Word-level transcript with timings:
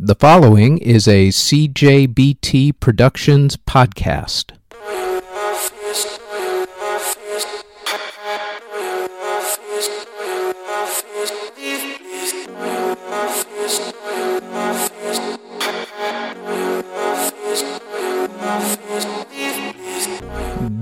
The 0.00 0.14
following 0.14 0.78
is 0.78 1.08
a 1.08 1.30
CJBT 1.30 2.78
Productions 2.78 3.56
podcast. 3.56 4.52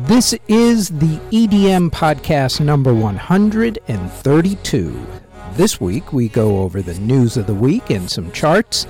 This 0.07 0.35
is 0.46 0.91
the 0.91 1.19
EDM 1.30 1.89
podcast 1.89 2.61
number 2.61 2.93
132. 2.93 5.07
This 5.57 5.80
week 5.80 6.12
we 6.12 6.29
go 6.29 6.59
over 6.59 6.82
the 6.82 6.98
news 7.00 7.38
of 7.38 7.46
the 7.46 7.54
week 7.54 7.88
and 7.88 8.11
some 8.11 8.30
charts, 8.30 8.86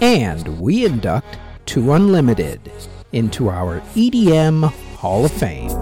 and 0.00 0.60
we 0.60 0.86
induct 0.86 1.38
2 1.66 1.92
Unlimited 1.92 2.70
into 3.10 3.50
our 3.50 3.80
EDM 3.96 4.70
Hall 4.94 5.24
of 5.24 5.32
Fame. 5.32 5.72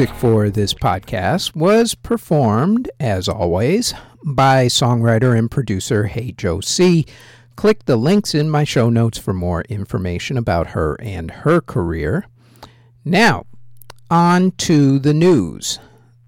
Music 0.00 0.16
for 0.16 0.48
this 0.48 0.72
podcast 0.72 1.54
was 1.54 1.94
performed, 1.94 2.90
as 2.98 3.28
always, 3.28 3.92
by 4.24 4.64
songwriter 4.64 5.38
and 5.38 5.50
producer 5.50 6.06
Hey 6.06 6.32
Joe 6.32 6.62
C. 6.62 7.04
Click 7.54 7.84
the 7.84 7.98
links 7.98 8.34
in 8.34 8.48
my 8.48 8.64
show 8.64 8.88
notes 8.88 9.18
for 9.18 9.34
more 9.34 9.60
information 9.68 10.38
about 10.38 10.68
her 10.68 10.96
and 11.02 11.30
her 11.30 11.60
career. 11.60 12.24
Now, 13.04 13.44
on 14.10 14.52
to 14.52 14.98
the 14.98 15.12
news. 15.12 15.78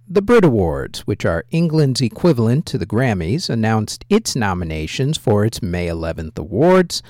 The 0.07 0.21
Brit 0.21 0.45
Awards, 0.45 1.07
which 1.07 1.25
are 1.25 1.47
England's 1.51 2.03
equivalent 2.03 2.67
to 2.67 2.77
the 2.77 2.85
Grammys, 2.85 3.49
announced 3.49 4.05
its 4.11 4.37
nominations 4.37 5.17
for 5.17 5.47
its 5.47 5.63
May 5.63 5.87
11th 5.87 6.39
awards. 6.39 7.03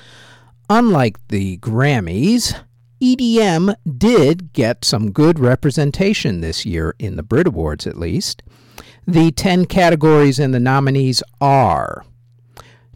Unlike 0.69 1.27
the 1.27 1.57
Grammys, 1.57 2.55
EDM 3.03 3.75
did 3.97 4.53
get 4.53 4.85
some 4.85 5.11
good 5.11 5.37
representation 5.37 6.39
this 6.39 6.65
year 6.65 6.95
in 6.97 7.17
the 7.17 7.23
Brit 7.23 7.47
Awards, 7.47 7.85
at 7.85 7.99
least. 7.99 8.41
The 9.05 9.29
10 9.29 9.65
categories 9.65 10.39
and 10.39 10.53
the 10.53 10.59
nominees 10.61 11.21
are 11.41 12.05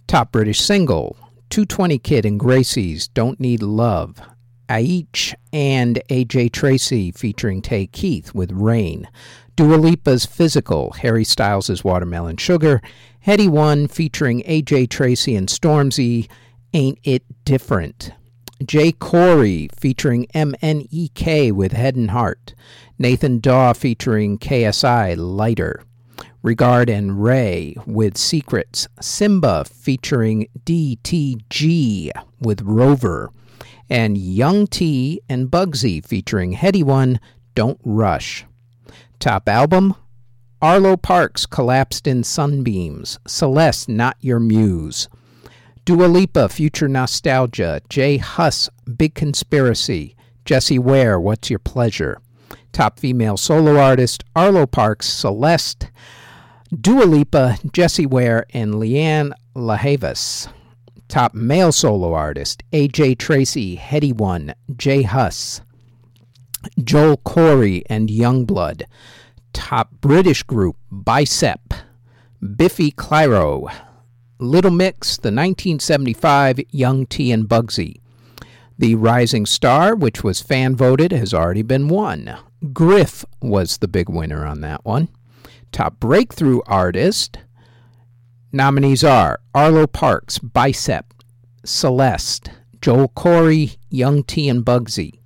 Top 0.08 0.32
British 0.32 0.62
Single, 0.62 1.18
220 1.50 1.98
Kid 2.00 2.26
and 2.26 2.40
Gracey's 2.40 3.10
Don't 3.10 3.38
Need 3.42 3.62
Love, 3.62 4.22
Aitch 4.70 5.36
and 5.52 6.02
AJ 6.10 6.54
Tracey 6.54 7.12
featuring 7.12 7.62
Tay 7.62 7.88
Keith 7.88 8.34
with 8.34 8.54
Rain, 8.54 9.10
Dua 9.58 9.76
Lipa's 9.76 10.26
Physical, 10.26 10.92
Harry 11.02 11.26
Styles' 11.26 11.84
Watermelon 11.84 12.38
Sugar, 12.38 12.82
Headie 13.26 13.50
One 13.50 13.90
featuring 13.90 14.42
AJ 14.44 14.90
Tracey 14.90 15.36
and 15.36 15.50
Stormzy, 15.50 16.30
Ain't 16.74 17.00
It 17.04 17.24
Different, 17.44 18.12
Jay 18.66 18.92
Corey 18.92 19.70
featuring 19.78 20.26
MNEK 20.34 21.52
with 21.52 21.74
Head 21.74 21.96
and 21.96 22.12
Heart. 22.12 22.56
Nathan 22.98 23.40
Dawe 23.40 23.74
featuring 23.74 24.40
KSI 24.40 25.16
Lighter. 25.18 25.84
Regard 26.42 26.90
and 26.90 27.24
Raye 27.24 27.76
with 27.86 28.18
Secrets. 28.18 28.88
Simba 29.00 29.66
featuring 29.66 30.48
DTG 30.66 32.12
with 32.40 32.62
Rover. 32.62 33.30
And 33.90 34.18
Young 34.18 34.68
T 34.68 35.22
and 35.30 35.50
Bugsey 35.50 36.04
featuring 36.06 36.54
Headie 36.54 36.84
One 36.84 37.20
Don't 37.54 37.80
Rush. 37.84 38.46
Top 39.20 39.48
album 39.48 39.94
Arlo 40.62 40.98
Parks 40.98 41.46
Collapsed 41.46 42.08
in 42.08 42.24
Sunbeams. 42.24 43.20
Celeste 43.28 43.90
Not 43.90 44.18
Your 44.20 44.40
Muse. 44.40 45.08
Dua 45.88 46.08
Lipa, 46.08 46.50
Future 46.50 46.90
Nostalgia, 46.90 47.80
J 47.88 48.18
Hus, 48.18 48.70
Big 48.98 49.16
Conspiracy, 49.16 50.18
Jessie 50.44 50.78
Ware, 50.78 51.18
What's 51.18 51.50
Your 51.50 51.60
Pleasure, 51.60 52.20
Top 52.74 53.00
Female 53.00 53.38
Solo 53.38 53.78
Artist, 53.78 54.26
Arlo 54.36 54.66
Parks, 54.66 55.08
Celeste, 55.08 55.90
Dua 56.78 57.06
Lipa, 57.06 57.58
Jessie 57.72 58.06
Ware, 58.06 58.46
and 58.54 58.74
Lianne 58.74 59.32
La 59.56 59.78
Havas. 59.78 60.50
Top 61.08 61.34
Male 61.34 61.72
Solo 61.72 62.14
Artist, 62.14 62.64
AJ 62.74 63.18
Tracey, 63.18 63.78
Headie 63.78 64.12
One, 64.12 64.54
J 64.76 65.04
Hus, 65.04 65.62
Joel 66.84 67.16
Corry, 67.20 67.84
and 67.90 68.10
Yungblud. 68.10 68.84
Top 69.54 69.92
British 70.02 70.44
Group, 70.44 70.76
Bicep, 70.92 71.74
Biffy 72.58 72.92
Clyro, 72.92 73.72
Little 74.40 74.72
Mix, 74.72 75.18
the 75.18 75.30
1975 75.30 76.60
Young 76.70 77.08
T 77.08 77.32
and 77.32 77.48
Bugsey. 77.48 78.00
The 78.78 78.94
Rising 78.94 79.48
Star, 79.48 79.96
which 79.96 80.24
was 80.24 80.42
fan 80.42 80.76
voted, 80.76 81.12
has 81.12 81.34
already 81.34 81.64
been 81.64 81.88
won. 81.88 82.38
Griff 82.72 83.26
was 83.42 83.78
the 83.78 83.88
big 83.88 84.10
winner 84.10 84.46
on 84.46 84.62
that 84.62 84.86
one. 84.86 85.10
Top 85.72 86.00
Breakthrough 86.00 86.62
Artist 86.68 87.40
nominees 88.52 89.04
are 89.04 89.40
Arlo 89.56 89.88
Parks, 89.88 90.38
Bicep, 90.38 91.14
Celeste, 91.66 92.52
Joel 92.80 93.10
Corry, 93.10 93.78
Young 93.90 94.24
T 94.24 94.48
and 94.50 94.64
Bugsey. 94.64 95.20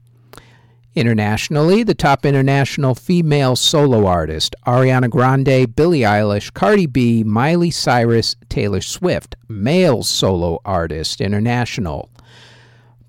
Internationally, 0.93 1.83
the 1.83 1.95
top 1.95 2.25
international 2.25 2.95
female 2.95 3.55
solo 3.55 4.05
artist 4.05 4.55
Ariana 4.67 5.09
Grande, 5.09 5.73
Billie 5.73 6.01
Eilish, 6.01 6.53
Cardi 6.53 6.85
B, 6.85 7.23
Miley 7.23 7.71
Cyrus, 7.71 8.35
Taylor 8.49 8.81
Swift. 8.81 9.35
Male 9.47 10.03
solo 10.03 10.59
artist 10.65 11.21
international 11.21 12.09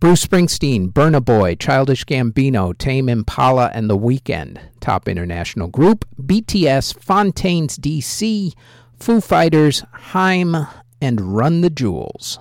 Bruce 0.03 0.27
Springsteen, 0.27 0.93
Burna 0.93 1.25
Boy, 1.25 1.55
Childish 1.55 2.05
Gambino, 2.05 2.77
Tame 2.77 3.09
Impala, 3.09 3.71
and 3.73 3.89
The 3.89 3.97
Weeknd. 3.97 4.59
Top 4.81 5.07
international 5.07 5.69
group 5.69 6.05
BTS, 6.21 7.01
Fontaines 7.01 7.79
DC, 7.79 8.53
Foo 8.99 9.21
Fighters, 9.21 9.85
Haim, 9.93 10.57
and 11.01 11.37
Run 11.37 11.61
the 11.61 11.71
Jewels. 11.71 12.41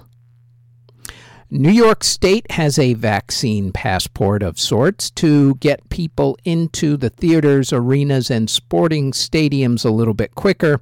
New 1.54 1.70
York 1.70 2.02
State 2.02 2.50
has 2.50 2.80
a 2.80 2.94
vaccine 2.94 3.74
passport 3.74 4.42
of 4.42 4.58
sorts 4.58 5.12
to 5.12 5.56
get 5.56 5.90
people 5.90 6.38
into 6.46 6.96
the 6.96 7.10
theaters, 7.10 7.74
arenas, 7.74 8.32
and 8.32 8.50
sporting 8.50 9.12
stadiums 9.12 9.84
a 9.84 9.90
little 9.90 10.14
bit 10.14 10.34
quicker. 10.34 10.80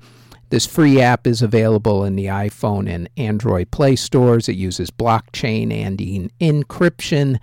This 0.51 0.67
free 0.67 1.01
app 1.01 1.25
is 1.25 1.41
available 1.41 2.05
in 2.05 2.15
the 2.15 2.25
iPhone 2.25 2.87
and 2.87 3.09
Android 3.17 3.71
Play 3.71 3.95
stores. 3.95 4.47
It 4.47 4.57
uses 4.57 4.91
blockchain 4.91 5.73
and 5.73 5.97
encryption 6.39 7.39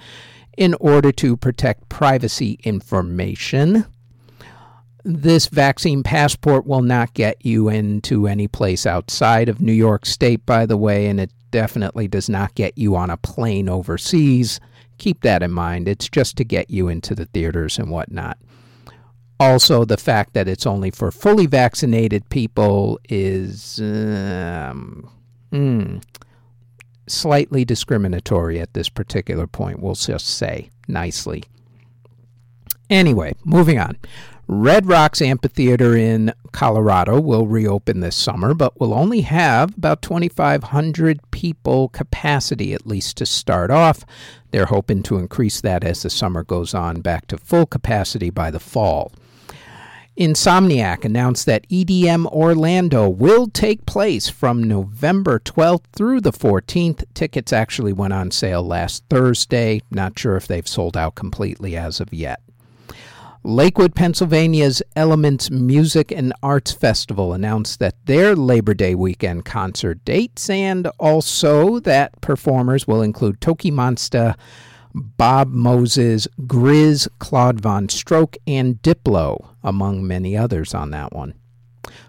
in 0.56 0.74
order 0.74 1.10
to 1.10 1.36
protect 1.36 1.88
privacy 1.88 2.60
information. 2.62 3.86
This 5.02 5.48
vaccine 5.48 6.04
passport 6.04 6.64
will 6.64 6.82
not 6.82 7.12
get 7.12 7.44
you 7.44 7.68
into 7.68 8.28
any 8.28 8.46
place 8.46 8.86
outside 8.86 9.48
of 9.48 9.60
New 9.60 9.72
York 9.72 10.06
State, 10.06 10.46
by 10.46 10.64
the 10.64 10.76
way, 10.76 11.08
and 11.08 11.18
it 11.18 11.32
definitely 11.50 12.08
does 12.08 12.28
not 12.28 12.54
get 12.54 12.76
you 12.76 12.96
on 12.96 13.10
a 13.10 13.16
plane 13.16 13.68
overseas. 13.68 14.60
Keep 14.98 15.22
that 15.22 15.42
in 15.42 15.50
mind. 15.50 15.88
It's 15.88 16.08
just 16.08 16.36
to 16.36 16.44
get 16.44 16.70
you 16.70 16.88
into 16.88 17.14
the 17.14 17.26
theaters 17.26 17.78
and 17.78 17.90
whatnot. 17.90 18.38
Also, 19.38 19.84
the 19.84 19.98
fact 19.98 20.32
that 20.32 20.48
it's 20.48 20.66
only 20.66 20.90
for 20.90 21.10
fully 21.10 21.46
vaccinated 21.46 22.28
people 22.30 22.98
is 23.08 23.78
um, 23.80 25.10
mm, 25.52 26.02
slightly 27.06 27.64
discriminatory 27.64 28.60
at 28.60 28.72
this 28.74 28.88
particular 28.88 29.46
point, 29.46 29.80
we'll 29.80 29.94
just 29.94 30.26
say 30.26 30.70
nicely. 30.88 31.44
Anyway, 32.88 33.34
moving 33.44 33.78
on. 33.78 33.96
Red 34.48 34.86
Rocks 34.86 35.20
Amphitheater 35.20 35.96
in 35.96 36.32
Colorado 36.52 37.20
will 37.20 37.48
reopen 37.48 37.98
this 37.98 38.14
summer, 38.14 38.54
but 38.54 38.78
will 38.78 38.94
only 38.94 39.22
have 39.22 39.76
about 39.76 40.02
2,500 40.02 41.30
people 41.32 41.88
capacity, 41.88 42.72
at 42.72 42.86
least 42.86 43.16
to 43.16 43.26
start 43.26 43.72
off. 43.72 44.04
They're 44.52 44.66
hoping 44.66 45.02
to 45.04 45.18
increase 45.18 45.60
that 45.62 45.82
as 45.82 46.02
the 46.02 46.10
summer 46.10 46.44
goes 46.44 46.74
on 46.74 47.00
back 47.00 47.26
to 47.28 47.38
full 47.38 47.66
capacity 47.66 48.30
by 48.30 48.52
the 48.52 48.60
fall. 48.60 49.10
Insomniac 50.16 51.04
announced 51.04 51.44
that 51.46 51.68
EDM 51.68 52.26
Orlando 52.26 53.08
will 53.08 53.48
take 53.48 53.84
place 53.84 54.28
from 54.28 54.62
November 54.62 55.40
12th 55.40 55.84
through 55.92 56.20
the 56.20 56.32
14th. 56.32 57.04
Tickets 57.14 57.52
actually 57.52 57.92
went 57.92 58.14
on 58.14 58.30
sale 58.30 58.62
last 58.62 59.04
Thursday. 59.10 59.82
Not 59.90 60.18
sure 60.18 60.36
if 60.36 60.46
they've 60.46 60.66
sold 60.66 60.96
out 60.96 61.16
completely 61.16 61.76
as 61.76 62.00
of 62.00 62.14
yet. 62.14 62.40
Lakewood, 63.46 63.94
Pennsylvania's 63.94 64.82
Elements 64.96 65.52
Music 65.52 66.10
and 66.10 66.32
Arts 66.42 66.72
Festival 66.72 67.32
announced 67.32 67.78
that 67.78 67.94
their 68.06 68.34
Labor 68.34 68.74
Day 68.74 68.96
weekend 68.96 69.44
concert 69.44 70.04
dates 70.04 70.50
and 70.50 70.88
also 70.98 71.78
that 71.78 72.20
performers 72.20 72.88
will 72.88 73.02
include 73.02 73.40
TOKiMONSTA, 73.40 74.34
Bob 74.92 75.52
Moses, 75.52 76.26
Grizz, 76.40 77.06
Claude 77.20 77.62
VonStroke, 77.62 78.34
and 78.48 78.82
Diplo, 78.82 79.50
among 79.62 80.04
many 80.04 80.36
others 80.36 80.74
on 80.74 80.90
that 80.90 81.12
one. 81.12 81.32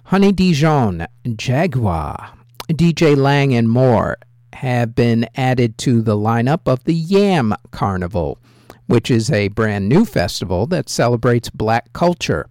Honey 0.06 0.32
Dijon, 0.32 1.06
Jaguar, 1.36 2.32
DJ 2.70 3.16
Lang, 3.16 3.54
and 3.54 3.70
more 3.70 4.18
have 4.54 4.96
been 4.96 5.30
added 5.36 5.78
to 5.78 6.02
the 6.02 6.18
lineup 6.18 6.62
of 6.66 6.84
the 6.86 6.96
Yam 6.96 7.54
Carnival 7.70 8.40
which 8.88 9.12
is 9.12 9.30
a 9.30 9.50
brand 9.50 9.88
new 9.88 10.06
festival 10.06 10.66
that 10.68 10.90
celebrates 10.90 11.50
black 11.50 11.94
culture. 11.94 12.48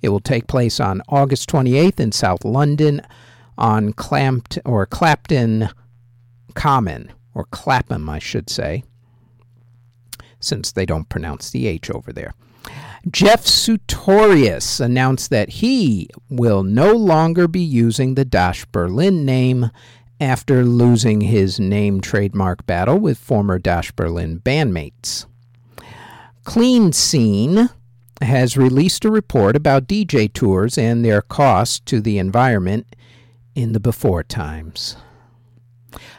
It 0.00 0.08
will 0.08 0.20
take 0.20 0.46
place 0.46 0.80
on 0.80 1.02
August 1.08 1.50
28th 1.50 2.00
in 2.00 2.12
South 2.12 2.44
London 2.44 3.02
on 3.58 3.92
Clampt 3.92 4.58
or 4.64 4.86
Clapton 4.86 5.68
Common 6.54 7.12
or 7.34 7.44
Clapham, 7.44 8.08
I 8.08 8.18
should 8.18 8.48
say, 8.48 8.84
since 10.40 10.72
they 10.72 10.86
don't 10.86 11.08
pronounce 11.08 11.50
the 11.50 11.66
H 11.66 11.90
over 11.90 12.12
there. 12.12 12.32
Jeff 13.10 13.44
Sutorius 13.44 14.80
announced 14.80 15.30
that 15.30 15.48
he 15.48 16.08
will 16.28 16.62
no 16.62 16.92
longer 16.92 17.48
be 17.48 17.62
using 17.62 18.14
the 18.14 18.24
Dash 18.24 18.66
Berlin 18.66 19.24
name 19.24 19.70
after 20.20 20.64
losing 20.64 21.22
his 21.22 21.58
name 21.58 22.00
trademark 22.00 22.66
battle 22.66 22.98
with 22.98 23.16
former 23.16 23.58
Dash 23.58 23.90
Berlin 23.92 24.38
bandmates. 24.40 25.24
Clean 26.50 26.92
Scene 26.92 27.70
has 28.20 28.56
released 28.56 29.04
a 29.04 29.10
report 29.12 29.54
about 29.54 29.86
DJ 29.86 30.30
tours 30.32 30.76
and 30.76 31.04
their 31.04 31.22
cost 31.22 31.86
to 31.86 32.00
the 32.00 32.18
environment 32.18 32.96
in 33.54 33.70
the 33.70 33.78
before 33.78 34.24
times. 34.24 34.96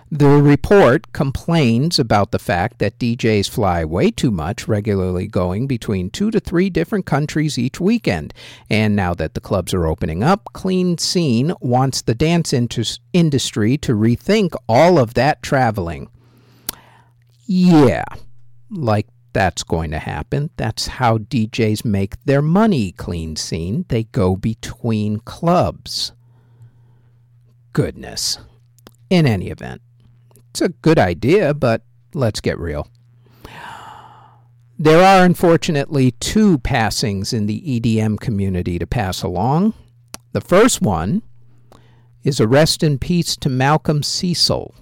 The 0.09 0.29
report 0.29 1.11
complains 1.11 1.99
about 1.99 2.31
the 2.31 2.39
fact 2.39 2.79
that 2.79 2.97
DJs 2.97 3.49
fly 3.49 3.83
way 3.83 4.09
too 4.09 4.31
much, 4.31 4.69
regularly 4.69 5.27
going 5.27 5.67
between 5.67 6.09
two 6.09 6.31
to 6.31 6.39
three 6.39 6.69
different 6.69 7.05
countries 7.05 7.59
each 7.59 7.81
weekend. 7.81 8.33
And 8.69 8.95
now 8.95 9.13
that 9.15 9.33
the 9.33 9.41
clubs 9.41 9.73
are 9.73 9.85
opening 9.85 10.23
up, 10.23 10.47
Clean 10.53 10.97
Scene 10.97 11.53
wants 11.59 12.01
the 12.01 12.15
dance 12.15 12.53
industry 12.53 13.77
to 13.79 13.91
rethink 13.91 14.55
all 14.69 14.97
of 14.97 15.13
that 15.15 15.43
traveling. 15.43 16.07
Yeah, 17.45 18.05
like 18.69 19.07
that's 19.33 19.63
going 19.63 19.91
to 19.91 19.99
happen. 19.99 20.49
That's 20.57 20.87
how 20.87 21.17
DJs 21.19 21.85
make 21.85 22.23
their 22.25 22.41
money, 22.41 22.91
clean 22.91 23.35
scene. 23.35 23.85
They 23.87 24.03
go 24.03 24.35
between 24.35 25.19
clubs. 25.19 26.13
Goodness. 27.73 28.39
In 29.09 29.25
any 29.25 29.49
event, 29.49 29.81
it's 30.49 30.61
a 30.61 30.69
good 30.69 30.97
idea, 30.97 31.53
but 31.53 31.83
let's 32.13 32.39
get 32.39 32.57
real. 32.57 32.87
There 34.79 35.03
are 35.03 35.23
unfortunately 35.23 36.11
two 36.11 36.57
passings 36.57 37.33
in 37.33 37.45
the 37.45 37.61
EDM 37.61 38.19
community 38.19 38.79
to 38.79 38.87
pass 38.87 39.21
along. 39.21 39.73
The 40.31 40.41
first 40.41 40.81
one 40.81 41.21
is 42.23 42.39
a 42.39 42.47
rest 42.47 42.81
in 42.81 42.97
peace 42.97 43.35
to 43.37 43.49
Malcolm 43.49 44.01
Cecil, 44.01 44.73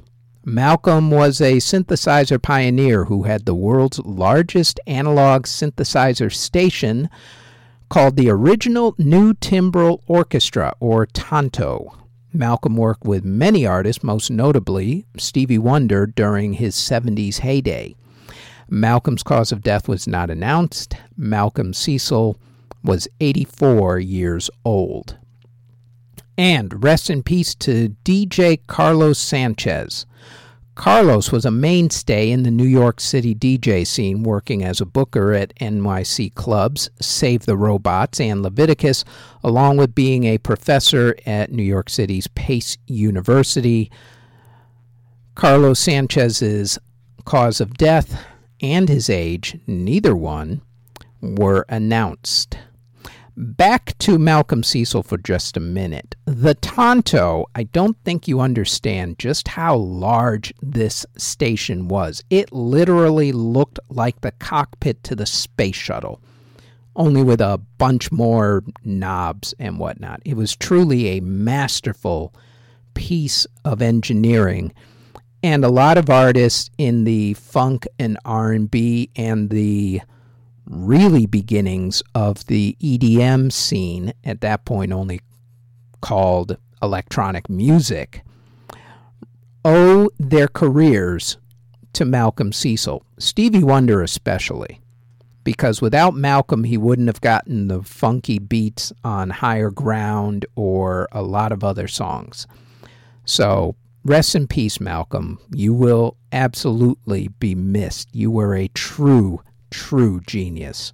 Malcolm 0.50 1.12
was 1.12 1.40
a 1.42 1.58
synthesizer 1.58 2.42
pioneer 2.42 3.06
who 3.06 3.22
had 3.22 3.46
the 3.46 3.54
world's 3.54 4.00
largest 4.00 4.80
analog 4.88 5.44
synthesizer 5.44 6.34
station 6.34 7.08
called 7.88 8.16
the 8.16 8.32
Original 8.32 8.96
New 8.98 9.36
Timbral 9.36 10.02
Orchestra, 10.08 10.74
or 10.80 11.06
TONTO. 11.06 11.96
Malcolm 12.34 12.78
worked 12.78 13.04
with 13.04 13.24
many 13.24 13.64
artists, 13.64 14.04
most 14.04 14.32
notably 14.32 15.06
Stevie 15.18 15.60
Wonder 15.60 16.08
during 16.08 16.54
his 16.54 16.76
70s 16.76 17.42
heyday. 17.42 17.96
Malcolm's 18.68 19.22
cause 19.22 19.52
of 19.52 19.62
death 19.62 19.88
was 19.88 20.08
not 20.08 20.32
announced. 20.32 20.96
Malcolm 21.16 21.76
Cecil 21.76 22.36
was 22.84 23.08
84 23.20 24.00
years 24.00 24.50
old. 24.66 25.16
And 26.40 26.86
rest 26.86 27.10
in 27.10 27.22
peace 27.22 27.54
to 27.56 27.98
DJ 28.06 28.66
Carlos 28.66 29.20
Sanchez. 29.20 30.06
Carlos 30.74 31.34
was 31.34 31.44
a 31.44 31.52
mainstay 31.52 32.32
in 32.32 32.44
the 32.44 32.50
New 32.50 32.64
York 32.64 33.02
City 33.02 33.36
DJ 33.36 33.86
scene, 33.86 34.24
working 34.24 34.64
as 34.64 34.80
a 34.80 34.86
booker 34.86 35.34
at 35.34 35.54
NYC 35.56 36.34
clubs, 36.36 36.90
Save 37.02 37.46
the 37.46 37.58
Robots, 37.58 38.22
and 38.22 38.42
Leviticus, 38.42 39.04
along 39.44 39.76
with 39.76 39.94
being 39.94 40.24
a 40.24 40.38
professor 40.38 41.14
at 41.26 41.52
New 41.52 41.62
York 41.62 41.90
City's 41.90 42.28
Pace 42.28 42.78
University. 42.88 43.92
Carlos 45.36 45.78
Sanchez's 45.78 46.80
cause 47.26 47.60
of 47.60 47.76
death 47.76 48.26
and 48.62 48.88
his 48.88 49.10
age, 49.10 49.58
neither 49.68 50.16
one, 50.16 50.62
were 51.20 51.66
announced. 51.68 52.58
Back 53.42 53.98
to 54.00 54.20
Malcolm 54.20 54.64
Cecil 54.64 55.02
for 55.02 55.18
just 55.18 55.56
a 55.56 55.62
minute. 55.62 56.14
The 56.26 56.56
Tonto, 56.56 57.46
I 57.56 57.64
don't 57.64 57.96
think 58.04 58.28
you 58.28 58.42
understand 58.42 59.18
just 59.18 59.48
how 59.48 59.78
large 59.78 60.54
this 60.62 61.06
station 61.16 61.88
was. 61.88 62.22
It 62.30 62.52
literally 62.52 63.32
looked 63.32 63.80
like 63.88 64.20
the 64.20 64.34
cockpit 64.34 65.06
to 65.06 65.16
the 65.16 65.26
space 65.26 65.78
shuttle, 65.78 66.20
only 66.98 67.24
with 67.24 67.40
a 67.40 67.62
bunch 67.78 68.12
more 68.12 68.62
knobs 68.84 69.54
and 69.58 69.80
whatnot. 69.80 70.22
It 70.26 70.36
was 70.36 70.58
truly 70.58 71.08
a 71.08 71.22
masterful 71.22 72.34
piece 72.94 73.48
of 73.64 73.82
engineering 73.82 74.74
and 75.42 75.64
a 75.64 75.70
lot 75.70 75.98
of 75.98 76.10
artists 76.10 76.70
in 76.78 77.06
the 77.06 77.36
funk 77.36 77.88
and 77.98 78.18
R&B 78.26 79.12
and 79.16 79.50
the 79.50 80.02
really 80.70 81.26
beginnings 81.26 82.02
of 82.14 82.46
the 82.46 82.78
EDM 82.80 83.52
scene, 83.52 84.14
at 84.24 84.42
that 84.42 84.64
point 84.64 84.94
only 84.94 85.20
called 86.00 86.58
electronic 86.82 87.50
music, 87.50 88.24
owe 89.66 90.10
their 90.18 90.48
careers 90.48 91.38
to 91.94 92.06
Malcolm 92.06 92.54
Cecil, 92.54 93.04
Stevie 93.18 93.64
Wonder 93.64 94.02
especially, 94.02 94.80
because 95.44 95.82
without 95.82 96.14
Malcolm, 96.16 96.64
he 96.64 96.78
wouldn't 96.78 97.08
have 97.08 97.22
gotten 97.22 97.68
the 97.68 97.82
funky 97.82 98.38
beats 98.38 98.94
on 99.04 99.32
Higher 99.32 99.72
Ground 99.72 100.46
or 100.56 101.10
a 101.12 101.24
lot 101.24 101.52
of 101.52 101.64
other 101.64 101.88
songs. 101.88 102.46
So, 103.26 103.76
rest 104.06 104.36
in 104.36 104.48
peace, 104.48 104.80
Malcolm. 104.80 105.40
You 105.52 105.74
will 105.74 106.16
absolutely 106.32 107.30
be 107.40 107.56
missed. 107.56 108.10
You 108.14 108.30
were 108.30 108.56
a 108.56 108.68
true 108.70 109.42
true 109.72 110.22
genius. 110.22 110.94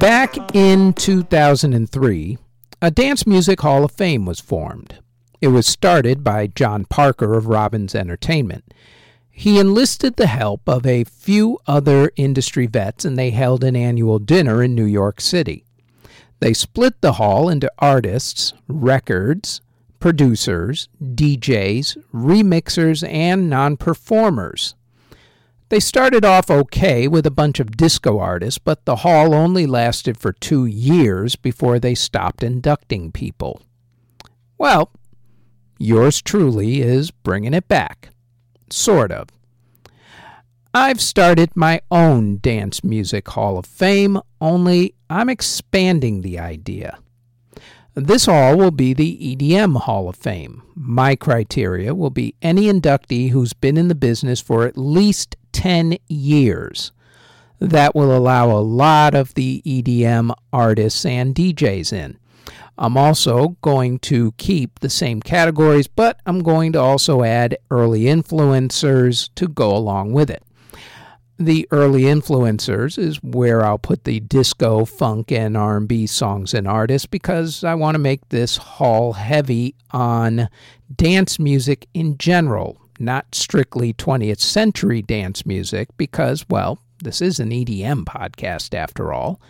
Back 0.00 0.54
in 0.54 0.92
2003, 0.94 2.38
a 2.80 2.90
Dance 2.90 3.26
Music 3.26 3.60
Hall 3.60 3.84
of 3.84 3.92
Fame 3.92 4.26
was 4.26 4.40
formed. 4.40 5.01
It 5.42 5.48
was 5.48 5.66
started 5.66 6.22
by 6.22 6.46
John 6.46 6.84
Parker 6.84 7.34
of 7.34 7.48
Robbins 7.48 7.96
Entertainment. 7.96 8.72
He 9.28 9.58
enlisted 9.58 10.14
the 10.14 10.28
help 10.28 10.68
of 10.68 10.86
a 10.86 11.02
few 11.02 11.58
other 11.66 12.12
industry 12.14 12.68
vets 12.68 13.04
and 13.04 13.18
they 13.18 13.30
held 13.30 13.64
an 13.64 13.74
annual 13.74 14.20
dinner 14.20 14.62
in 14.62 14.76
New 14.76 14.84
York 14.84 15.20
City. 15.20 15.64
They 16.38 16.52
split 16.52 17.00
the 17.00 17.14
hall 17.14 17.48
into 17.48 17.72
artists, 17.80 18.52
records, 18.68 19.60
producers, 19.98 20.88
DJs, 21.02 22.00
remixers, 22.14 23.02
and 23.08 23.50
non 23.50 23.76
performers. 23.76 24.76
They 25.70 25.80
started 25.80 26.24
off 26.24 26.52
okay 26.52 27.08
with 27.08 27.26
a 27.26 27.32
bunch 27.32 27.58
of 27.58 27.76
disco 27.76 28.20
artists, 28.20 28.58
but 28.58 28.84
the 28.84 28.96
hall 28.96 29.34
only 29.34 29.66
lasted 29.66 30.18
for 30.18 30.32
two 30.32 30.66
years 30.66 31.34
before 31.34 31.80
they 31.80 31.96
stopped 31.96 32.44
inducting 32.44 33.10
people. 33.10 33.60
Well, 34.56 34.92
Yours 35.82 36.22
truly 36.22 36.80
is 36.80 37.10
bringing 37.10 37.52
it 37.52 37.66
back. 37.66 38.10
Sort 38.70 39.10
of. 39.10 39.30
I've 40.72 41.00
started 41.00 41.56
my 41.56 41.80
own 41.90 42.38
Dance 42.38 42.84
Music 42.84 43.28
Hall 43.28 43.58
of 43.58 43.66
Fame, 43.66 44.20
only 44.40 44.94
I'm 45.10 45.28
expanding 45.28 46.20
the 46.20 46.38
idea. 46.38 47.00
This 47.94 48.26
hall 48.26 48.56
will 48.56 48.70
be 48.70 48.94
the 48.94 49.36
EDM 49.36 49.80
Hall 49.80 50.08
of 50.08 50.14
Fame. 50.14 50.62
My 50.76 51.16
criteria 51.16 51.96
will 51.96 52.10
be 52.10 52.36
any 52.40 52.66
inductee 52.66 53.30
who's 53.30 53.52
been 53.52 53.76
in 53.76 53.88
the 53.88 53.96
business 53.96 54.40
for 54.40 54.64
at 54.68 54.78
least 54.78 55.34
10 55.50 55.96
years. 56.06 56.92
That 57.58 57.96
will 57.96 58.16
allow 58.16 58.52
a 58.52 58.62
lot 58.62 59.16
of 59.16 59.34
the 59.34 59.60
EDM 59.66 60.32
artists 60.52 61.04
and 61.04 61.34
DJs 61.34 61.92
in. 61.92 62.18
I'm 62.78 62.96
also 62.96 63.56
going 63.60 63.98
to 64.00 64.32
keep 64.32 64.80
the 64.80 64.90
same 64.90 65.20
categories, 65.20 65.86
but 65.86 66.18
I'm 66.26 66.40
going 66.40 66.72
to 66.72 66.80
also 66.80 67.22
add 67.22 67.58
early 67.70 68.02
influencers 68.02 69.30
to 69.36 69.48
go 69.48 69.76
along 69.76 70.12
with 70.12 70.30
it 70.30 70.42
the 71.38 71.66
early 71.70 72.02
influencers 72.02 72.98
is 72.98 73.22
where 73.22 73.64
I'll 73.64 73.78
put 73.78 74.04
the 74.04 74.20
disco, 74.20 74.84
funk, 74.84 75.32
and 75.32 75.56
R&B 75.56 76.06
songs 76.06 76.54
and 76.54 76.66
artists 76.68 77.06
because 77.06 77.64
I 77.64 77.74
want 77.74 77.94
to 77.94 77.98
make 78.00 78.28
this 78.28 78.56
hall 78.56 79.14
heavy 79.14 79.74
on 79.90 80.48
dance 80.94 81.38
music 81.38 81.86
in 81.94 82.18
general, 82.18 82.78
not 82.98 83.34
strictly 83.34 83.92
20th 83.94 84.40
century 84.40 85.02
dance 85.02 85.46
music 85.46 85.88
because, 85.96 86.46
well, 86.48 86.78
this 87.02 87.20
is 87.20 87.40
an 87.40 87.50
EDM 87.50 88.04
podcast 88.04 88.74
after 88.74 89.12
all. 89.12 89.40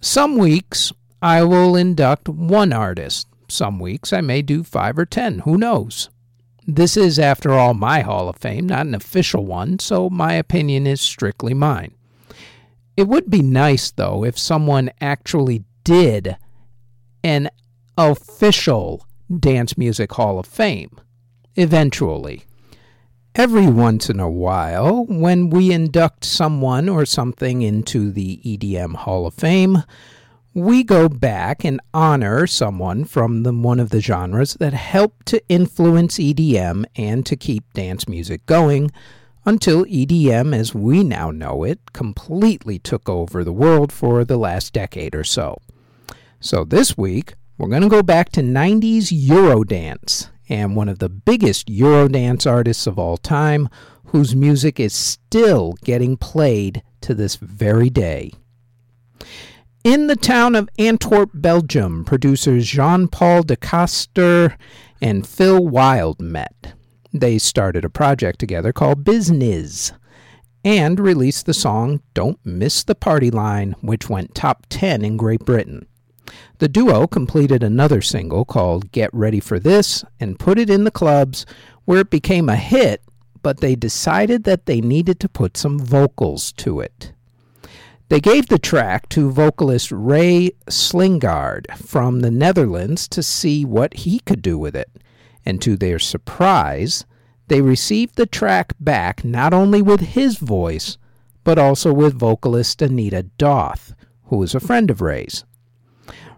Some 0.00 0.38
weeks 0.38 0.92
I 1.22 1.42
will 1.44 1.76
induct 1.76 2.28
one 2.28 2.72
artist. 2.72 3.26
Some 3.48 3.78
weeks 3.78 4.12
I 4.12 4.20
may 4.20 4.42
do 4.42 4.62
five 4.62 4.98
or 4.98 5.04
ten. 5.04 5.40
Who 5.40 5.58
knows? 5.58 6.08
This 6.66 6.96
is, 6.96 7.18
after 7.18 7.52
all, 7.52 7.74
my 7.74 8.00
Hall 8.00 8.28
of 8.28 8.36
Fame, 8.36 8.68
not 8.68 8.86
an 8.86 8.94
official 8.94 9.44
one, 9.44 9.78
so 9.80 10.08
my 10.08 10.34
opinion 10.34 10.86
is 10.86 11.00
strictly 11.00 11.52
mine. 11.52 11.94
It 12.96 13.08
would 13.08 13.30
be 13.30 13.42
nice, 13.42 13.90
though, 13.90 14.24
if 14.24 14.38
someone 14.38 14.90
actually 15.00 15.64
did 15.84 16.36
an 17.24 17.50
official 17.98 19.06
Dance 19.38 19.76
Music 19.76 20.12
Hall 20.12 20.38
of 20.38 20.46
Fame, 20.46 21.00
eventually. 21.56 22.44
Every 23.34 23.66
once 23.66 24.10
in 24.10 24.20
a 24.20 24.30
while, 24.30 25.06
when 25.06 25.50
we 25.50 25.72
induct 25.72 26.24
someone 26.24 26.88
or 26.88 27.04
something 27.04 27.62
into 27.62 28.10
the 28.10 28.40
EDM 28.44 28.96
Hall 28.96 29.26
of 29.26 29.34
Fame, 29.34 29.84
we 30.52 30.82
go 30.82 31.08
back 31.08 31.64
and 31.64 31.80
honor 31.94 32.46
someone 32.46 33.04
from 33.04 33.44
the, 33.44 33.52
one 33.52 33.78
of 33.78 33.90
the 33.90 34.00
genres 34.00 34.54
that 34.54 34.72
helped 34.72 35.26
to 35.26 35.42
influence 35.48 36.18
EDM 36.18 36.84
and 36.96 37.24
to 37.26 37.36
keep 37.36 37.72
dance 37.72 38.08
music 38.08 38.44
going 38.46 38.90
until 39.46 39.84
EDM, 39.86 40.54
as 40.54 40.74
we 40.74 41.02
now 41.02 41.30
know 41.30 41.62
it, 41.62 41.92
completely 41.92 42.78
took 42.78 43.08
over 43.08 43.42
the 43.42 43.52
world 43.52 43.92
for 43.92 44.24
the 44.24 44.36
last 44.36 44.72
decade 44.72 45.14
or 45.14 45.24
so. 45.24 45.56
So 46.40 46.64
this 46.64 46.98
week, 46.98 47.34
we're 47.56 47.68
going 47.68 47.82
to 47.82 47.88
go 47.88 48.02
back 48.02 48.30
to 48.30 48.40
90s 48.40 49.12
Eurodance 49.12 50.30
and 50.48 50.74
one 50.74 50.88
of 50.88 50.98
the 50.98 51.08
biggest 51.08 51.68
Eurodance 51.68 52.50
artists 52.50 52.86
of 52.86 52.98
all 52.98 53.16
time, 53.16 53.68
whose 54.06 54.34
music 54.34 54.80
is 54.80 54.92
still 54.92 55.74
getting 55.84 56.16
played 56.16 56.82
to 57.02 57.14
this 57.14 57.36
very 57.36 57.88
day. 57.88 58.32
In 59.82 60.08
the 60.08 60.16
town 60.16 60.56
of 60.56 60.68
Antwerp, 60.78 61.30
Belgium, 61.32 62.04
producers 62.04 62.66
Jean 62.66 63.08
Paul 63.08 63.44
de 63.44 63.56
Coster 63.56 64.58
and 65.00 65.26
Phil 65.26 65.66
Wild 65.66 66.20
met. 66.20 66.74
They 67.14 67.38
started 67.38 67.86
a 67.86 67.88
project 67.88 68.38
together 68.38 68.74
called 68.74 69.04
Bizniz 69.04 69.92
and 70.62 71.00
released 71.00 71.46
the 71.46 71.54
song 71.54 72.02
Don't 72.12 72.38
Miss 72.44 72.84
the 72.84 72.94
Party 72.94 73.30
Line, 73.30 73.74
which 73.80 74.10
went 74.10 74.34
top 74.34 74.66
10 74.68 75.02
in 75.02 75.16
Great 75.16 75.46
Britain. 75.46 75.86
The 76.58 76.68
duo 76.68 77.06
completed 77.06 77.62
another 77.62 78.02
single 78.02 78.44
called 78.44 78.92
Get 78.92 79.08
Ready 79.14 79.40
for 79.40 79.58
This 79.58 80.04
and 80.20 80.38
put 80.38 80.58
it 80.58 80.68
in 80.68 80.84
the 80.84 80.90
clubs 80.90 81.46
where 81.86 82.00
it 82.00 82.10
became 82.10 82.50
a 82.50 82.56
hit, 82.56 83.02
but 83.42 83.60
they 83.60 83.76
decided 83.76 84.44
that 84.44 84.66
they 84.66 84.82
needed 84.82 85.18
to 85.20 85.28
put 85.30 85.56
some 85.56 85.78
vocals 85.78 86.52
to 86.52 86.80
it. 86.80 87.14
They 88.10 88.20
gave 88.20 88.48
the 88.48 88.58
track 88.58 89.08
to 89.10 89.30
vocalist 89.30 89.92
Ray 89.92 90.50
Slijngaard 90.66 91.76
from 91.76 92.20
the 92.20 92.30
Netherlands 92.32 93.06
to 93.06 93.22
see 93.22 93.64
what 93.64 93.94
he 93.94 94.18
could 94.18 94.42
do 94.42 94.58
with 94.58 94.74
it. 94.74 94.90
And 95.46 95.62
to 95.62 95.76
their 95.76 96.00
surprise, 96.00 97.04
they 97.46 97.60
received 97.60 98.16
the 98.16 98.26
track 98.26 98.72
back 98.80 99.24
not 99.24 99.54
only 99.54 99.80
with 99.80 100.00
his 100.00 100.38
voice, 100.38 100.98
but 101.44 101.56
also 101.56 101.92
with 101.92 102.18
vocalist 102.18 102.82
Anita 102.82 103.22
Doth, 103.38 103.94
who 104.24 104.38
was 104.38 104.56
a 104.56 104.60
friend 104.60 104.90
of 104.90 105.00
Ray's. 105.00 105.44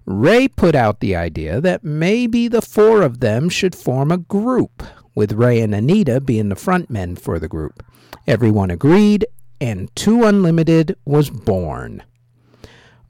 Ray 0.05 0.49
put 0.49 0.75
out 0.75 1.01
the 1.01 1.17
idea 1.17 1.59
that 1.63 1.83
maybe 1.83 2.49
the 2.49 2.61
four 2.61 3.01
of 3.01 3.21
them 3.21 3.49
should 3.49 3.75
form 3.75 4.13
a 4.13 4.19
group, 4.19 4.83
with 5.15 5.33
Ray 5.33 5.63
and 5.63 5.75
Anita 5.75 6.21
being 6.21 6.51
the 6.51 6.55
frontmen 6.55 7.19
for 7.19 7.39
the 7.39 7.49
group. 7.49 7.83
Everyone 8.27 8.71
agreed, 8.71 9.25
and 9.63 9.95
2 9.95 10.25
Unlimited 10.25 10.97
was 11.05 11.31
born. 11.31 12.03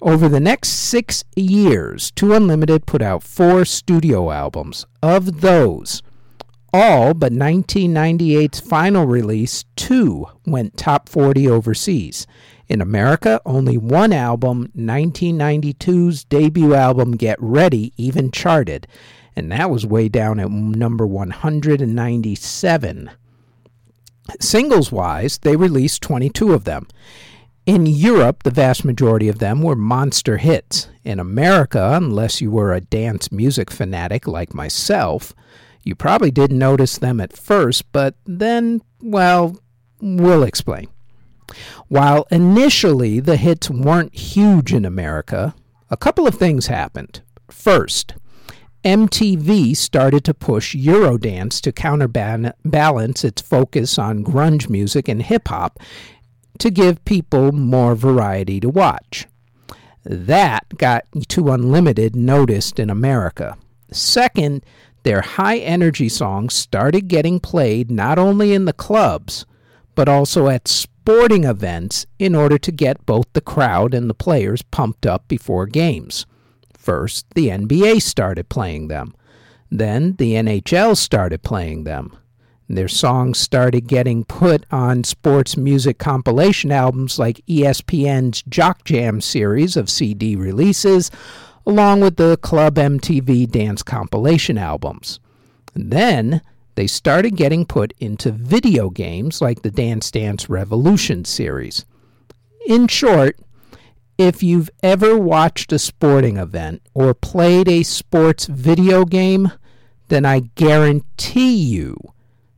Over 0.02 0.28
the 0.28 0.38
next 0.38 0.68
six 0.68 1.25
years, 1.35 2.11
2 2.11 2.35
Unlimited 2.35 2.85
put 2.85 3.00
out 3.00 3.23
four 3.23 3.64
studio 3.64 4.30
albums. 4.30 4.85
Of 5.02 5.40
those, 5.40 6.02
all 6.71 7.14
but 7.14 7.32
1998's 7.32 8.61
final 8.61 9.06
release, 9.06 9.64
two, 9.76 10.26
went 10.44 10.76
top 10.76 11.09
40 11.09 11.49
overseas. 11.49 12.26
In 12.68 12.82
America, 12.82 13.40
only 13.47 13.78
one 13.78 14.12
album, 14.12 14.71
1992's 14.76 16.25
debut 16.25 16.75
album 16.75 17.16
Get 17.16 17.40
Ready, 17.40 17.94
even 17.97 18.30
charted, 18.30 18.87
and 19.35 19.50
that 19.52 19.71
was 19.71 19.87
way 19.87 20.11
down 20.11 20.38
at 20.38 20.50
number 20.50 21.06
197. 21.06 23.11
Singles 24.41 24.93
wise, 24.93 25.38
they 25.38 25.57
released 25.57 26.02
22 26.02 26.52
of 26.52 26.64
them. 26.64 26.87
In 27.64 27.87
Europe, 27.87 28.43
the 28.43 28.50
vast 28.50 28.85
majority 28.85 29.29
of 29.29 29.38
them 29.38 29.62
were 29.62 29.76
monster 29.76 30.38
hits. 30.38 30.88
In 31.05 31.21
America, 31.21 31.93
unless 31.95 32.41
you 32.41 32.50
were 32.50 32.73
a 32.73 32.81
dance 32.81 33.31
music 33.31 33.71
fanatic 33.71 34.26
like 34.26 34.55
myself, 34.55 35.33
you 35.85 35.95
probably 35.95 36.31
didn't 36.31 36.59
notice 36.59 36.99
them 36.99 37.21
at 37.21 37.37
first, 37.37 37.91
but 37.93 38.14
then, 38.25 38.83
well, 39.00 39.57
we'll 40.00 40.43
explain. 40.43 40.88
While 41.88 42.26
initially 42.31 43.21
the 43.21 43.37
hits 43.37 43.69
weren't 43.69 44.14
huge 44.14 44.73
in 44.73 44.85
America, 44.85 45.55
a 45.91 45.97
couple 45.97 46.26
of 46.26 46.35
things 46.35 46.67
happened. 46.67 47.21
First, 47.50 48.14
MTV 48.85 49.77
started 49.77 50.25
to 50.25 50.35
push 50.35 50.75
Eurodance 50.75 51.61
to 51.61 51.71
counterbalance 51.71 53.25
its 53.25 53.41
focus 53.41 53.99
on 53.99 54.25
grunge 54.25 54.69
music 54.69 55.09
and 55.09 55.23
hip 55.23 55.49
hop 55.49 55.79
to 56.59 56.71
give 56.71 57.05
people 57.05 57.53
more 57.53 57.95
variety 57.95 58.59
to 58.61 58.69
watch. 58.69 59.27
That 60.05 60.79
got 60.79 61.05
2 61.29 61.51
Unlimited 61.53 62.17
noticed 62.17 62.81
in 62.81 62.91
America. 62.91 63.57
Second, 63.93 64.65
their 65.05 65.21
high 65.21 65.59
energy 65.59 66.09
songs 66.09 66.55
started 66.55 67.09
getting 67.09 67.39
played 67.39 67.91
not 67.91 68.19
only 68.19 68.53
in 68.53 68.65
the 68.65 68.73
clubs, 68.73 69.47
but 69.95 70.09
also 70.09 70.49
at 70.49 70.67
sporting 70.67 71.45
events 71.45 72.07
in 72.19 72.35
order 72.35 72.59
to 72.59 72.73
get 72.73 73.07
both 73.07 73.27
the 73.33 73.41
crowd 73.41 73.95
and 73.95 74.11
the 74.11 74.15
players 74.15 74.62
pumped 74.62 75.07
up 75.07 75.29
before 75.29 75.67
games. 75.67 76.27
First, 76.83 77.27
the 77.37 77.47
NBA 77.47 78.03
started 78.03 78.49
playing 78.49 78.89
them. 78.89 79.15
Then, 79.71 80.17
the 80.17 80.33
NHL 80.33 80.97
started 80.97 81.45
playing 81.45 81.85
them. 81.85 82.17
Their 82.69 82.89
songs 82.89 83.39
started 83.39 83.87
getting 83.87 84.25
put 84.25 84.67
on 84.73 85.05
sports 85.05 85.57
music 85.57 85.99
compilation 85.99 86.73
albums 86.73 87.21
like 87.21 87.47
ESPN's 87.47 88.43
Jock 88.49 88.83
Jam 88.83 89.21
series 89.21 89.77
of 89.77 89.89
CD 89.89 90.35
releases, 90.35 91.09
along 91.65 92.01
with 92.01 92.17
the 92.17 92.37
Club 92.39 92.75
MTV 92.75 93.49
dance 93.49 93.85
compilation 93.85 94.59
albums. 94.59 95.21
then 95.75 96.43
they 96.75 96.89
started 96.89 97.37
getting 97.37 97.65
put 97.65 97.93
into 98.01 98.33
video 98.33 98.91
games 98.91 99.41
like 99.41 99.62
the 99.62 99.71
Dance 99.71 100.11
Dance 100.11 100.51
Revolution 100.51 101.25
series. 101.25 101.85
In 102.67 102.89
short, 102.89 103.39
if 104.19 104.42
you've 104.42 104.71
ever 104.83 105.19
watched 105.19 105.73
a 105.73 105.78
sporting 105.78 106.37
event 106.37 106.83
or 106.95 107.14
played 107.14 107.69
a 107.69 107.83
sports 107.83 108.47
video 108.47 109.04
game, 109.04 109.50
then 110.09 110.25
I 110.25 110.40
guarantee 110.54 111.54
you 111.54 111.97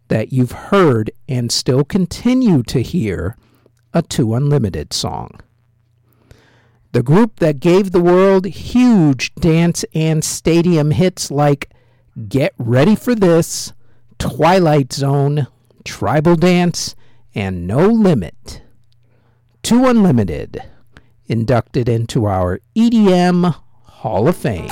that 0.09 0.33
you've 0.33 0.53
heard 0.53 1.11
and 1.29 1.51
still 1.51 1.85
continue 1.85 2.63
to 2.65 2.81
hear 2.83 3.37
a 3.93 4.03
2 4.03 4.35
Unlimited 4.35 4.93
song. 4.93 5.41
The 6.93 7.03
group 7.03 7.41
that 7.41 7.61
gave 7.61 7.91
the 7.91 8.03
world 8.03 8.47
huge 8.47 9.35
dance 9.35 9.85
and 9.95 10.25
stadium 10.25 10.91
hits 10.91 11.31
like 11.31 11.71
Get 12.29 12.55
Ready 12.59 12.95
for 12.95 13.15
This, 13.15 13.73
Twilight 14.19 14.93
Zone, 14.93 15.47
Tribal 15.85 16.37
Dance, 16.37 16.95
and 17.35 17.67
No 17.67 17.89
Limit. 17.89 18.63
2 19.63 19.87
Unlimited 19.87 20.63
inducted 21.27 21.89
into 21.89 22.27
our 22.27 22.61
EDM 22.77 23.55
Hall 23.83 24.29
of 24.29 24.37
Fame. 24.37 24.71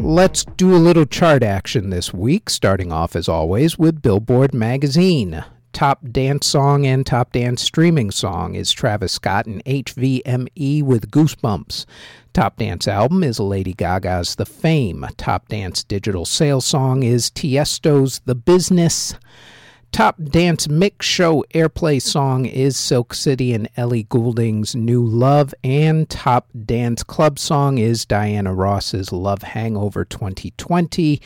Let's 0.00 0.44
do 0.56 0.74
a 0.74 0.78
little 0.78 1.04
chart 1.06 1.42
action 1.42 1.90
this 1.90 2.12
week, 2.14 2.50
starting 2.50 2.90
off 2.90 3.14
as 3.14 3.28
always 3.28 3.78
with 3.78 4.02
Billboard 4.02 4.52
Magazine. 4.54 5.44
Top 5.78 6.00
dance 6.10 6.44
song 6.44 6.84
and 6.86 7.06
top 7.06 7.30
dance 7.30 7.62
streaming 7.62 8.10
song 8.10 8.56
is 8.56 8.72
Travis 8.72 9.12
Scott 9.12 9.46
and 9.46 9.64
HVME 9.64 10.82
with 10.82 11.12
Goosebumps. 11.12 11.86
Top 12.32 12.56
dance 12.56 12.88
album 12.88 13.22
is 13.22 13.38
Lady 13.38 13.74
Gaga's 13.74 14.34
The 14.34 14.44
Fame. 14.44 15.06
Top 15.16 15.46
dance 15.46 15.84
digital 15.84 16.24
sales 16.24 16.64
song 16.64 17.04
is 17.04 17.30
Tiesto's 17.30 18.18
The 18.24 18.34
Business. 18.34 19.14
Top 19.92 20.16
dance 20.20 20.68
mix 20.68 21.06
show 21.06 21.44
airplay 21.54 22.02
song 22.02 22.44
is 22.44 22.76
Silk 22.76 23.14
City 23.14 23.54
and 23.54 23.68
Ellie 23.76 24.02
Goulding's 24.02 24.74
New 24.74 25.04
Love, 25.04 25.54
and 25.62 26.10
top 26.10 26.48
dance 26.64 27.04
club 27.04 27.38
song 27.38 27.78
is 27.78 28.04
Diana 28.04 28.52
Ross's 28.52 29.12
Love 29.12 29.42
Hangover 29.42 30.04
2020. 30.04 31.22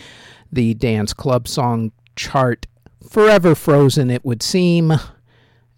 The 0.53 0.75
dance 0.75 1.15
club 1.15 1.49
song 1.49 1.93
chart 2.17 2.67
forever 3.09 3.55
frozen, 3.55 4.11
it 4.11 4.25
would 4.25 4.43
seem, 4.43 4.93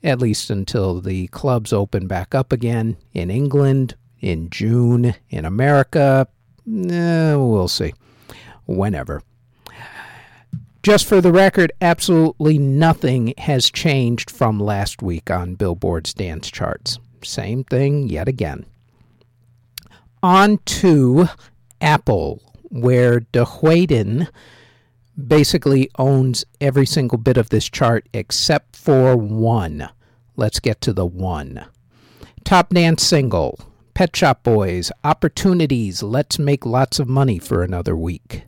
at 0.03 0.21
least 0.21 0.51
until 0.51 1.01
the 1.01 1.27
clubs 1.29 1.73
open 1.73 2.07
back 2.07 2.35
up 2.35 2.53
again 2.53 2.97
in 3.13 3.31
England 3.31 3.97
in 4.25 4.49
June, 4.49 5.15
in 5.29 5.45
America. 5.45 6.27
Eh, 6.67 7.35
we'll 7.35 7.69
see. 7.69 7.93
Whenever. 8.67 9.23
Just 10.83 11.07
for 11.07 11.21
the 11.21 11.33
record, 11.33 11.73
absolutely 11.81 12.59
nothing 12.59 13.35
has 13.39 13.71
changed 13.71 14.31
from 14.31 14.59
last 14.59 15.03
week 15.03 15.31
on 15.31 15.55
Billboard's 15.55 16.13
dance 16.15 16.51
charts. 16.51 16.99
Same 17.23 17.65
thing 17.65 18.09
yet 18.09 18.29
again. 18.29 18.67
On 20.23 20.59
to 20.65 21.29
Apple, 21.81 22.43
where 22.71 23.21
De 23.21 23.45
Whedon 23.45 24.29
basically 25.17 25.91
owns 25.99 26.45
every 26.61 26.87
single 26.87 27.19
bit 27.19 27.37
of 27.37 27.51
this 27.51 27.69
chart 27.69 28.09
except 28.13 28.77
for 28.77 29.17
one. 29.17 29.89
Let's 30.37 30.61
get 30.61 30.81
to 30.83 30.93
the 30.93 31.07
one. 31.07 31.65
Top 32.45 32.71
dance 32.71 33.03
single 33.03 33.59
Pet 33.95 34.15
Shop 34.17 34.43
Boys, 34.43 34.91
Opportunities, 35.05 36.03
Let's 36.03 36.39
Make 36.39 36.67
Lots 36.67 36.99
of 36.99 37.09
Money 37.09 37.39
for 37.39 37.63
Another 37.63 37.97
Week. 37.97 38.43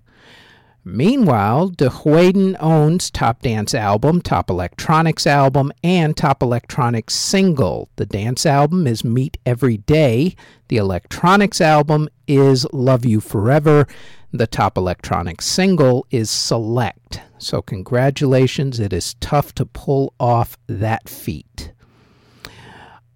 Meanwhile, 0.88 1.70
De 1.70 1.88
Whedon 1.90 2.56
owns 2.60 3.10
Top 3.10 3.42
Dance 3.42 3.74
Album, 3.74 4.20
Top 4.20 4.50
Electronics 4.50 5.26
Album, 5.26 5.72
and 5.82 6.16
Top 6.16 6.42
Electronics 6.42 7.14
Single. 7.14 7.88
The 7.96 8.06
dance 8.06 8.46
album 8.46 8.86
is 8.86 9.02
Meet 9.02 9.36
Every 9.44 9.78
Day. 9.78 10.36
The 10.68 10.76
electronics 10.76 11.60
album 11.60 12.08
is 12.28 12.66
Love 12.72 13.04
You 13.04 13.20
Forever. 13.20 13.88
The 14.36 14.46
top 14.46 14.76
electronic 14.76 15.40
single 15.40 16.06
is 16.10 16.28
Select. 16.28 17.22
So, 17.38 17.62
congratulations. 17.62 18.78
It 18.78 18.92
is 18.92 19.14
tough 19.14 19.54
to 19.54 19.64
pull 19.64 20.12
off 20.20 20.58
that 20.66 21.08
feat. 21.08 21.72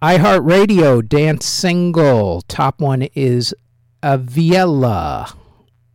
iHeartRadio 0.01 1.07
dance 1.07 1.45
single. 1.45 2.41
Top 2.47 2.81
one 2.81 3.03
is 3.13 3.53
Aviella 4.01 5.37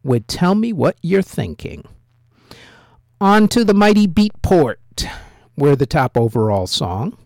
with 0.05 0.29
Tell 0.29 0.55
Me 0.55 0.73
What 0.73 0.97
You're 1.03 1.23
Thinking. 1.23 1.85
On 3.21 3.49
to 3.49 3.65
the 3.65 3.75
mighty 3.75 4.07
Beatport, 4.07 5.09
where 5.57 5.75
the 5.75 5.87
top 5.87 6.17
overall 6.17 6.69
song 6.69 7.19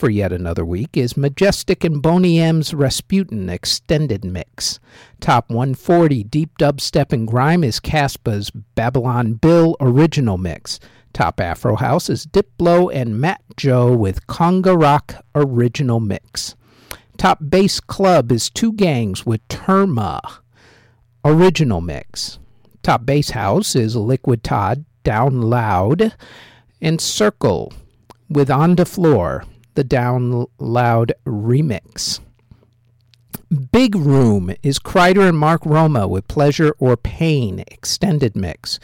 for 0.00 0.08
yet 0.08 0.32
another 0.32 0.64
week 0.64 0.96
is 0.96 1.14
Majestic 1.14 1.84
and 1.84 2.00
Boney 2.00 2.40
M's 2.40 2.72
Rasputin 2.72 3.50
Extended 3.50 4.24
Mix. 4.24 4.80
Top 5.20 5.50
140 5.50 6.24
Deep 6.24 6.56
Dubstep 6.56 7.12
and 7.12 7.28
Grime 7.28 7.62
is 7.62 7.80
Caspa's 7.80 8.48
Babylon 8.48 9.34
Bill 9.34 9.76
Original 9.78 10.38
Mix. 10.38 10.80
Top 11.12 11.38
Afro 11.38 11.76
House 11.76 12.08
is 12.08 12.24
Diplo 12.24 12.90
and 12.90 13.20
Matt 13.20 13.42
Joe 13.58 13.94
with 13.94 14.26
Conga 14.26 14.74
Rock 14.74 15.16
Original 15.34 16.00
Mix. 16.00 16.54
Top 17.18 17.38
Bass 17.42 17.78
Club 17.78 18.32
is 18.32 18.48
Two 18.48 18.72
Gangs 18.72 19.26
with 19.26 19.46
Terma 19.48 20.18
Original 21.26 21.82
Mix. 21.82 22.38
Top 22.82 23.04
Bass 23.04 23.28
House 23.30 23.76
is 23.76 23.96
Liquid 23.96 24.42
Todd 24.42 24.86
Down 25.04 25.42
Loud 25.42 26.16
and 26.80 27.02
Circle 27.02 27.74
with 28.30 28.50
On 28.50 28.76
the 28.76 28.86
Floor 28.86 29.44
the 29.74 29.84
Down 29.84 30.46
Loud 30.58 31.12
remix. 31.26 32.20
Big 33.72 33.96
Room 33.96 34.54
is 34.62 34.78
Kryder 34.78 35.28
and 35.28 35.36
Mark 35.36 35.66
Roma 35.66 36.06
with 36.06 36.28
Pleasure 36.28 36.72
or 36.78 36.96
Pain 36.96 37.64
extended 37.66 38.36
mix. 38.36 38.78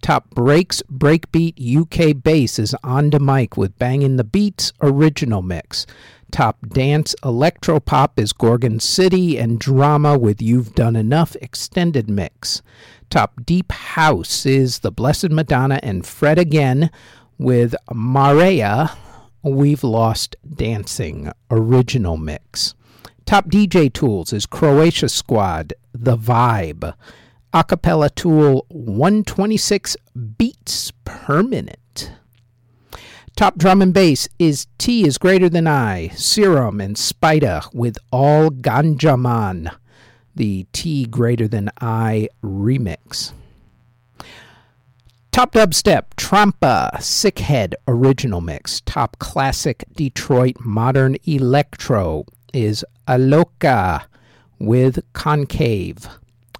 Top 0.00 0.30
Breaks 0.30 0.82
Breakbeat 0.82 1.54
UK 1.58 2.22
Bass 2.22 2.58
is 2.58 2.74
On 2.84 3.10
the 3.10 3.20
Mic 3.20 3.56
with 3.56 3.78
Bangin' 3.78 4.16
the 4.16 4.24
Beats 4.24 4.72
original 4.80 5.42
mix. 5.42 5.86
Top 6.30 6.58
Dance 6.68 7.14
Electropop 7.22 8.10
is 8.16 8.32
Gorgon 8.32 8.80
City 8.80 9.38
and 9.38 9.58
Drama 9.58 10.16
with 10.16 10.40
You've 10.40 10.74
Done 10.74 10.96
Enough 10.96 11.36
extended 11.42 12.08
mix. 12.08 12.62
Top 13.10 13.44
Deep 13.44 13.70
House 13.70 14.46
is 14.46 14.78
The 14.78 14.90
Blessed 14.90 15.30
Madonna 15.30 15.78
and 15.82 16.06
Fred 16.06 16.38
Again 16.38 16.90
with 17.38 17.74
Marea 17.90 18.96
We've 19.44 19.82
Lost 19.82 20.36
Dancing 20.54 21.32
original 21.50 22.16
mix. 22.16 22.76
Top 23.24 23.46
DJ 23.46 23.92
tools 23.92 24.32
is 24.32 24.46
Croatia 24.46 25.08
Squad, 25.08 25.74
The 25.92 26.16
Vibe. 26.16 26.94
Acapella 27.52 28.14
tool 28.14 28.64
126 28.68 29.96
beats 30.38 30.92
per 31.04 31.42
minute. 31.42 32.12
Top 33.34 33.58
drum 33.58 33.82
and 33.82 33.92
bass 33.92 34.28
is 34.38 34.68
T 34.78 35.04
is 35.04 35.18
greater 35.18 35.48
than 35.48 35.66
I, 35.66 36.10
Serum 36.10 36.80
and 36.80 36.94
Spida 36.94 37.64
with 37.74 37.98
All 38.12 38.48
Ganjaman, 38.48 39.74
the 40.36 40.68
T 40.72 41.04
greater 41.04 41.48
than 41.48 41.68
I 41.80 42.28
remix. 42.44 43.32
Top 45.32 45.52
Dubstep, 45.52 46.10
Trampa, 46.18 46.90
Sickhead 46.96 47.72
Original 47.88 48.42
Mix. 48.42 48.82
Top 48.82 49.18
Classic 49.18 49.82
Detroit 49.96 50.56
Modern 50.60 51.16
Electro 51.24 52.26
is 52.52 52.84
Aloka 53.08 54.04
with 54.58 55.02
Concave 55.14 56.06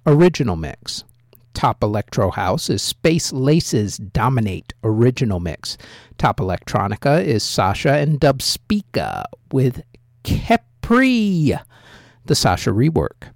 Original 0.07 0.55
Mix. 0.55 1.03
Top 1.53 1.83
Electro 1.83 2.31
House 2.31 2.67
is 2.67 2.81
Space 2.81 3.31
Laces 3.31 3.97
Dominate 3.97 4.73
Original 4.83 5.39
Mix. 5.39 5.77
Top 6.17 6.37
Electronica 6.37 7.23
is 7.23 7.43
Sasha 7.43 7.93
and 7.93 8.19
Dubspeaka 8.19 9.25
with 9.51 9.83
Capri, 10.23 11.53
the 12.25 12.35
Sasha 12.35 12.71
rework. 12.71 13.29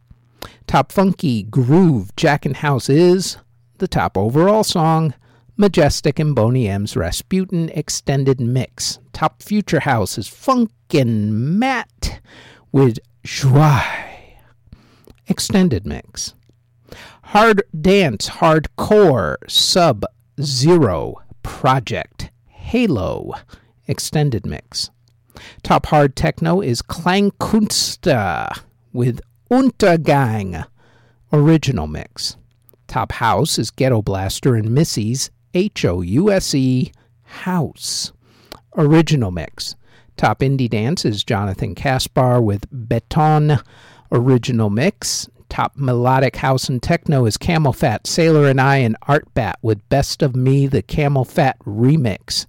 Top 0.65 0.91
Funky 0.91 1.43
Groove 1.43 2.15
Jack 2.15 2.43
and 2.47 2.57
House 2.57 2.89
is 2.89 3.37
the 3.77 3.87
top 3.87 4.17
overall 4.17 4.63
song 4.63 5.13
Majestic 5.59 6.19
and 6.19 6.35
Boney 6.35 6.67
M's 6.67 6.95
Rasputin 6.95 7.69
Extended 7.69 8.39
Mix. 8.39 8.99
Top 9.11 9.41
Future 9.41 9.79
House 9.79 10.19
is 10.19 10.27
Funkin' 10.27 11.31
Matt 11.31 12.21
with 12.71 12.99
Joie 13.23 14.37
Extended 15.27 15.83
Mix. 15.83 16.35
Hard 17.23 17.63
Dance 17.81 18.29
Hardcore 18.29 19.37
Sub 19.47 20.05
Zero 20.39 21.15
Project 21.41 22.29
Halo 22.45 23.31
Extended 23.87 24.45
Mix. 24.45 24.91
Top 25.63 25.87
Hard 25.87 26.15
Techno 26.15 26.61
is 26.61 26.83
Klangkunste 26.83 28.61
with 28.93 29.21
Untergang 29.49 30.67
Original 31.33 31.87
Mix. 31.87 32.37
Top 32.85 33.13
House 33.13 33.57
is 33.57 33.71
Ghetto 33.71 34.03
Blaster 34.03 34.55
and 34.55 34.69
Missy's 34.69 35.31
H 35.53 35.85
O 35.85 36.01
U 36.01 36.31
S 36.31 36.53
E 36.53 36.91
House. 37.23 38.11
Original 38.75 39.31
mix. 39.31 39.75
Top 40.15 40.39
indie 40.39 40.69
dance 40.69 41.05
is 41.05 41.23
Jonathan 41.23 41.75
Kaspar 41.75 42.41
with 42.41 42.65
Beton. 42.87 43.59
Original 44.11 44.69
mix. 44.69 45.27
Top 45.49 45.73
melodic 45.75 46.35
house 46.35 46.67
and 46.67 46.83
techno 46.83 47.25
is 47.25 47.37
CamelPhat, 47.37 48.05
Sailor 48.05 48.49
and 48.49 48.59
I, 48.59 48.77
and 48.77 48.99
ARTBAT 49.07 49.55
with 49.61 49.87
Best 49.89 50.21
of 50.21 50.35
Me, 50.35 50.67
the 50.67 50.83
CamelPhat 50.83 51.53
remix. 51.65 52.45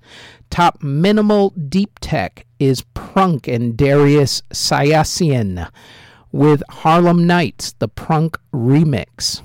Top 0.51 0.83
minimal 0.83 1.51
deep 1.51 1.99
tech 2.01 2.45
is 2.59 2.83
Prunk 2.95 3.47
and 3.47 3.77
Darius 3.77 4.43
Syrossian 4.53 5.71
with 6.33 6.63
Harlem 6.69 7.27
Nights, 7.27 7.73
the 7.79 7.89
Prunk 7.89 8.37
remix. 8.53 9.43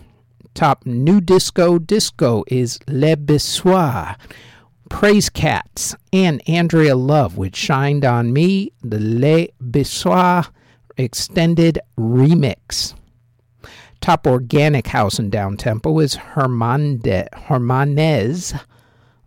Top 0.54 0.86
new 0.86 1.20
disco 1.20 1.80
disco 1.80 2.44
is 2.48 2.80
Le 2.88 3.18
Bissoir. 3.18 4.16
Praise 4.88 5.30
Cats 5.30 5.96
and 6.12 6.48
Andrea 6.48 6.96
Love, 6.96 7.38
which 7.38 7.56
shined 7.56 8.06
on 8.06 8.32
me, 8.32 8.72
the 8.84 9.00
Le 9.00 9.48
Bissoir 9.72 10.46
extended 10.96 11.80
remix. 11.98 12.94
Top 14.00 14.28
organic 14.28 14.88
house 14.88 15.18
and 15.18 15.32
downtempo 15.32 16.04
is 16.04 16.16
Hermanes, 16.16 17.04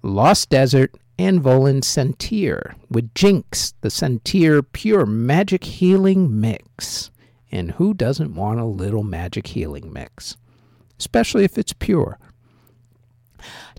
Lost 0.03 0.51
Desert, 0.51 0.95
and 1.19 1.43
Volan 1.43 1.83
Sentir 1.83 2.75
with 2.89 3.12
Jinx, 3.15 3.75
the 3.81 3.89
Sentir 3.89 4.62
Pure 4.73 5.07
Magic 5.07 5.65
Healing 5.65 6.41
Mix. 6.41 7.11
And 7.51 7.73
who 7.73 7.95
doesn't 7.95 8.35
want 8.35 8.61
a 8.61 8.65
little 8.65 9.03
magic 9.03 9.49
healing 9.49 9.93
mix? 9.93 10.37
Especially 10.99 11.45
if 11.45 11.59
it's 11.59 11.73
pure. 11.73 12.19